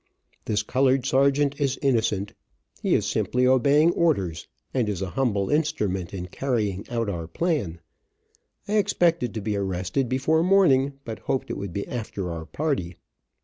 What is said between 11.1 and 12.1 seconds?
hoped it would be